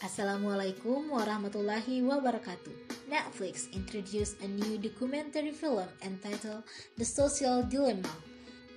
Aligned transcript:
Assalamualaikum 0.00 1.12
warahmatullahi 1.12 2.00
wabarakatuh. 2.00 2.72
Netflix 3.12 3.68
introduced 3.76 4.40
a 4.40 4.48
new 4.48 4.80
documentary 4.80 5.52
film 5.52 5.84
entitled 6.00 6.64
The 6.96 7.04
Social 7.04 7.60
Dilemma. 7.68 8.08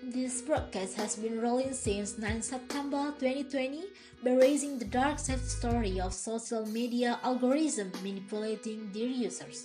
This 0.04 0.44
broadcast 0.44 1.00
has 1.00 1.16
been 1.16 1.40
rolling 1.40 1.72
since 1.72 2.20
9 2.20 2.44
September 2.44 3.16
2020 3.24 3.88
by 4.20 4.36
raising 4.36 4.76
the 4.76 4.84
dark 4.84 5.16
side 5.16 5.40
story 5.48 5.96
of 5.96 6.12
social 6.12 6.68
media 6.68 7.16
algorithm 7.24 7.96
manipulating 8.04 8.92
their 8.92 9.08
users. 9.08 9.64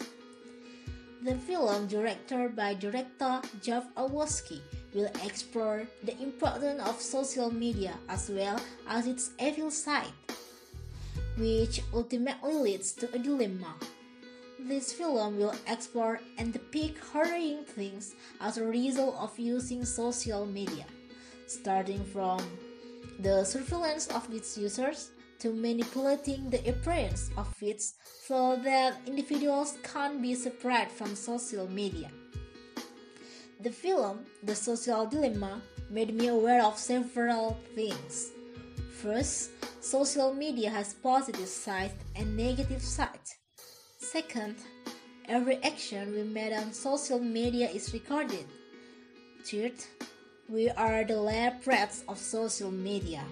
The 1.26 1.34
film, 1.42 1.90
directed 1.90 2.54
by 2.54 2.78
director 2.78 3.42
Jeff 3.58 3.90
Orlowski, 3.98 4.62
will 4.94 5.10
explore 5.26 5.90
the 6.06 6.14
importance 6.22 6.86
of 6.86 7.02
social 7.02 7.50
media 7.50 7.98
as 8.06 8.30
well 8.30 8.62
as 8.86 9.10
its 9.10 9.34
evil 9.42 9.74
side 9.74 10.14
which 11.38 11.82
ultimately 11.94 12.54
leads 12.54 12.92
to 12.92 13.12
a 13.14 13.18
dilemma. 13.18 13.74
This 14.58 14.92
film 14.92 15.38
will 15.38 15.54
explore 15.66 16.20
and 16.36 16.52
depict 16.52 16.98
horrifying 17.12 17.64
things 17.64 18.14
as 18.40 18.58
a 18.58 18.64
result 18.64 19.16
of 19.16 19.38
using 19.38 19.84
social 19.84 20.44
media, 20.44 20.84
starting 21.46 22.04
from 22.04 22.40
the 23.20 23.44
surveillance 23.44 24.08
of 24.08 24.32
its 24.32 24.58
users 24.58 25.10
to 25.38 25.52
manipulating 25.52 26.50
the 26.50 26.58
appearance 26.68 27.30
of 27.36 27.46
feeds 27.54 27.94
so 28.26 28.56
that 28.56 29.00
individuals 29.06 29.78
can't 29.82 30.20
be 30.20 30.34
separate 30.34 30.90
from 30.90 31.14
social 31.14 31.68
media. 31.70 32.10
The 33.60 33.70
film, 33.70 34.26
The 34.42 34.54
Social 34.54 35.06
Dilemma, 35.06 35.60
made 35.90 36.14
me 36.14 36.28
aware 36.28 36.62
of 36.64 36.78
several 36.78 37.58
things. 37.74 38.30
First, 39.02 39.50
social 39.80 40.34
media 40.34 40.70
has 40.70 40.92
positive 40.92 41.46
side 41.46 41.92
and 42.16 42.36
negative 42.36 42.82
side. 42.82 43.28
Second, 44.00 44.56
every 45.28 45.62
action 45.62 46.12
we 46.12 46.24
made 46.24 46.52
on 46.52 46.72
social 46.72 47.20
media 47.20 47.70
is 47.70 47.92
recorded. 47.92 48.44
Third, 49.44 49.74
we 50.48 50.68
are 50.70 51.04
the 51.04 51.14
lab 51.14 51.64
rats 51.64 52.02
of 52.08 52.18
social 52.18 52.72
media. 52.72 53.22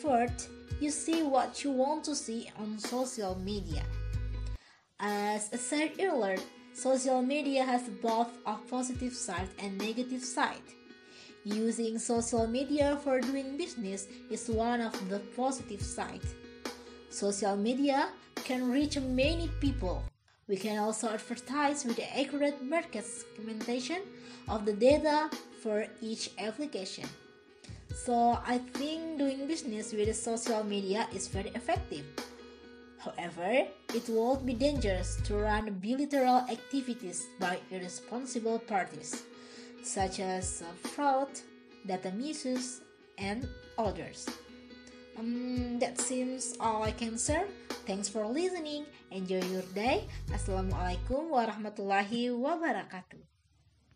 Fourth, 0.00 0.48
you 0.80 0.90
see 0.90 1.22
what 1.22 1.62
you 1.62 1.72
want 1.72 2.04
to 2.04 2.14
see 2.14 2.48
on 2.58 2.78
social 2.78 3.34
media. 3.34 3.82
As 4.98 5.50
I 5.52 5.56
said 5.56 5.92
earlier, 6.00 6.38
social 6.72 7.20
media 7.20 7.64
has 7.64 7.82
both 8.00 8.30
a 8.46 8.54
positive 8.70 9.12
side 9.12 9.50
and 9.58 9.76
negative 9.76 10.24
side. 10.24 10.64
Using 11.46 11.96
social 12.00 12.48
media 12.48 12.98
for 13.04 13.20
doing 13.20 13.56
business 13.56 14.08
is 14.28 14.50
one 14.50 14.80
of 14.80 14.90
the 15.08 15.20
positive 15.38 15.80
sides. 15.80 16.34
Social 17.08 17.54
media 17.54 18.08
can 18.42 18.68
reach 18.68 18.98
many 18.98 19.48
people. 19.60 20.02
We 20.48 20.56
can 20.56 20.76
also 20.82 21.06
advertise 21.06 21.84
with 21.84 22.00
accurate 22.02 22.64
market 22.64 23.06
segmentation 23.06 24.02
of 24.48 24.66
the 24.66 24.72
data 24.72 25.30
for 25.62 25.86
each 26.02 26.30
application. 26.36 27.06
So 27.94 28.42
I 28.44 28.58
think 28.74 29.18
doing 29.18 29.46
business 29.46 29.92
with 29.92 30.10
social 30.16 30.64
media 30.64 31.06
is 31.14 31.28
very 31.28 31.50
effective. 31.54 32.06
However, 32.98 33.70
it 33.94 34.08
would 34.08 34.44
be 34.44 34.54
dangerous 34.54 35.22
to 35.30 35.36
run 35.36 35.78
bilateral 35.78 36.42
activities 36.50 37.22
by 37.38 37.60
irresponsible 37.70 38.58
parties 38.58 39.22
such 39.86 40.18
as 40.18 40.66
uh, 40.66 40.74
fraud, 40.90 41.30
data 41.86 42.10
misuse, 42.10 42.82
and 43.22 43.46
others. 43.78 44.26
Um, 45.14 45.78
that 45.78 46.02
seems 46.02 46.58
all 46.58 46.82
I 46.82 46.90
can 46.90 47.16
share. 47.16 47.46
Thanks 47.86 48.10
for 48.10 48.26
listening. 48.26 48.84
Enjoy 49.14 49.40
your 49.46 49.64
day. 49.72 50.10
Assalamualaikum 50.34 51.30
warahmatullahi 51.30 52.34
wabarakatuh. 52.34 53.35